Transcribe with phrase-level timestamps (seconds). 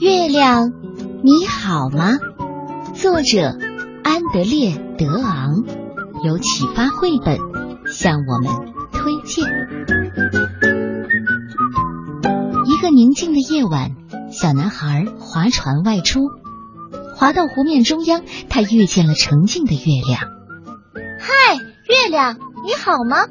[0.00, 0.72] 月亮，
[1.22, 2.16] 你好吗？
[2.94, 3.58] 作者
[4.02, 5.62] 安德烈·德昂，
[6.24, 7.36] 由启发绘本
[7.86, 9.44] 向我们推荐。
[12.64, 13.90] 一个宁静的夜晚，
[14.32, 16.20] 小男孩划船外出，
[17.14, 20.22] 划到湖面中央，他遇见了澄净的月亮。
[21.18, 23.26] 嗨，月亮，你好吗？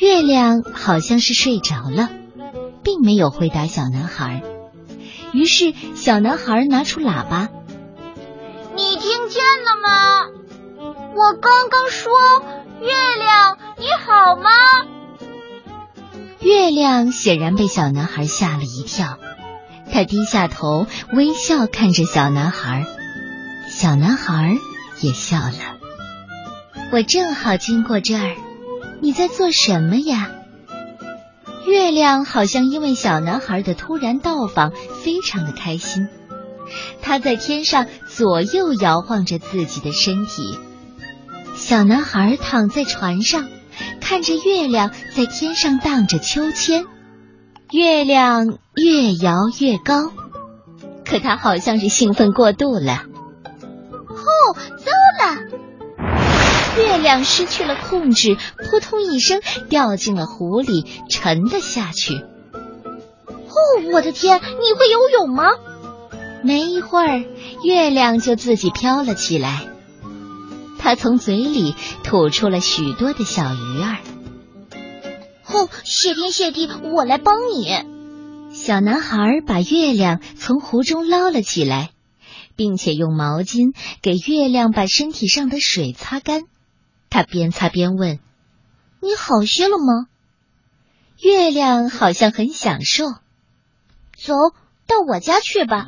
[0.00, 2.08] 月亮好像是睡着了，
[2.82, 4.42] 并没有回答小男孩。
[5.32, 7.48] 于是，小男孩拿出喇叭
[8.74, 10.26] ：“你听见了吗？
[11.14, 12.12] 我刚刚说，
[12.80, 14.50] 月亮你好吗？”
[16.40, 19.18] 月亮显然被小男孩吓了一跳，
[19.92, 22.86] 他低下头，微笑看着小男孩。
[23.68, 24.56] 小男孩
[25.00, 25.76] 也笑了。
[26.92, 28.36] 我正好经过这儿，
[29.00, 30.30] 你在做什么呀？
[31.66, 36.08] 月亮好像因为小男孩的突然到访，非常的开心。
[37.02, 40.58] 他在天上左右摇晃着自己的身体。
[41.54, 43.48] 小男孩躺在船上，
[44.00, 46.86] 看着月亮在天上荡着秋千。
[47.72, 50.12] 月亮越摇越高，
[51.04, 53.02] 可他好像是兴奋过度了。
[54.08, 54.92] 哦，糟
[55.24, 55.65] 了！
[56.76, 58.36] 月亮失去了控制，
[58.70, 62.14] 扑通一声掉进了湖里，沉了下去。
[62.14, 64.38] 哦，我的天！
[64.40, 65.44] 你会游泳吗？
[66.42, 67.24] 没一会儿，
[67.64, 69.68] 月亮就自己飘了起来。
[70.78, 71.74] 它从嘴里
[72.04, 73.98] 吐出了许多的小鱼儿。
[75.48, 77.72] 哦，谢天谢地，我来帮你。
[78.52, 81.90] 小男孩把月亮从湖中捞了起来，
[82.54, 86.42] 并且用毛巾给月亮把身体上的水擦干。
[87.10, 88.18] 他边擦边问
[89.00, 90.06] ：“你好些了吗？”
[91.22, 93.06] 月亮好像很享受。
[94.16, 94.34] 走
[94.86, 95.86] 到我家去吧。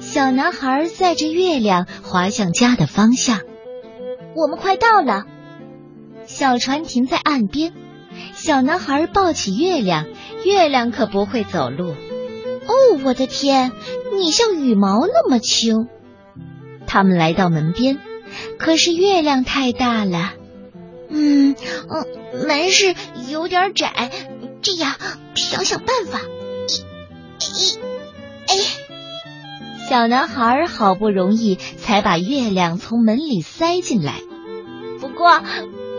[0.00, 3.40] 小男孩载着月亮滑向家的方向。
[4.36, 5.24] 我们快到了。
[6.24, 7.72] 小船停在岸边。
[8.34, 10.06] 小男孩抱起月亮，
[10.44, 11.90] 月亮可不会走路。
[11.90, 13.72] 哦，我的天，
[14.12, 15.88] 你像羽毛那么轻。
[16.86, 17.98] 他们来到门边。
[18.58, 20.34] 可是月亮太大了，
[21.08, 21.56] 嗯
[21.88, 22.94] 嗯，门是
[23.28, 24.10] 有点窄，
[24.62, 24.96] 这样
[25.34, 26.20] 想想办法。
[27.40, 27.78] 一，一，
[28.46, 28.54] 哎，
[29.88, 34.14] 小男孩好不容易才把月亮从门里塞进来。
[35.00, 35.42] 不过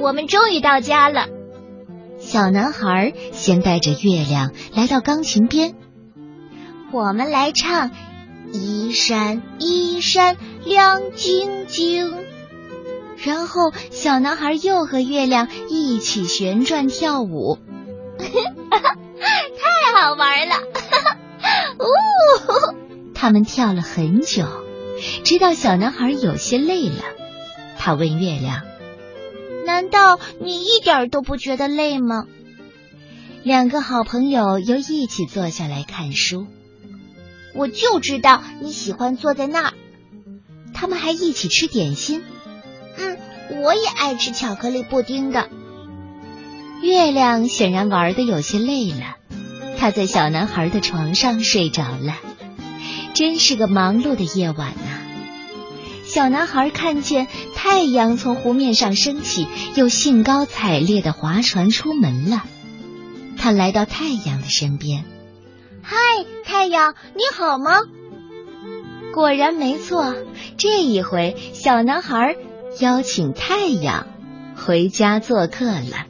[0.00, 1.28] 我们终于到家了。
[2.18, 5.74] 小男孩先带着月亮来到钢琴边，
[6.90, 7.90] 我们来唱。
[8.52, 12.14] 一闪一闪亮晶晶，
[13.22, 17.58] 然后小男孩又和月亮一起旋转跳舞，
[18.18, 20.54] 太好玩了！
[21.78, 21.84] 呜，
[23.14, 24.44] 他们跳了很久，
[25.24, 27.02] 直到小男孩有些累了。
[27.78, 28.62] 他问月亮
[29.66, 32.26] ：“难道你一点都不觉得累吗？”
[33.44, 36.46] 两个好朋友又一起坐下来看书。
[37.56, 39.72] 我就知道你喜欢坐在那儿。
[40.74, 42.22] 他们还一起吃点心。
[42.98, 43.18] 嗯，
[43.62, 45.48] 我也爱吃巧克力布丁的。
[46.82, 49.16] 月亮显然玩的有些累了，
[49.78, 52.16] 他在小男孩的床上睡着了。
[53.14, 55.00] 真是个忙碌的夜晚呐！
[56.04, 62.44] 小男孩看见太阳从湖面上升起，又兴高采烈的划船出门了。
[63.38, 65.04] 他来到太阳的身边。
[65.88, 65.94] 嗨，
[66.44, 67.70] 太阳，你好吗？
[69.14, 70.16] 果然没错，
[70.58, 72.34] 这一回小男孩
[72.80, 74.08] 邀请太阳
[74.56, 76.06] 回家做客了。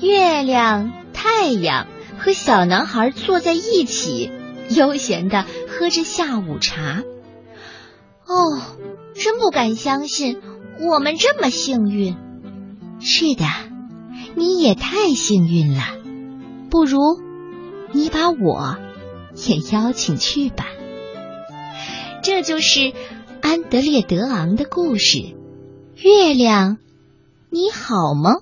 [0.00, 1.86] 月亮、太阳
[2.18, 4.32] 和小男孩坐在一起，
[4.70, 7.04] 悠闲的喝着下午茶。
[8.26, 8.60] 哦，
[9.14, 10.42] 真不敢相信，
[10.80, 12.16] 我们这么幸运。
[12.98, 13.44] 是的，
[14.34, 15.82] 你也太幸运了。
[16.68, 17.21] 不如。
[17.92, 18.76] 你把我
[19.34, 20.66] 也邀请去吧，
[22.22, 22.92] 这就是
[23.40, 25.36] 安德烈·德昂的故事。
[25.96, 26.78] 月亮，
[27.50, 28.36] 你好吗？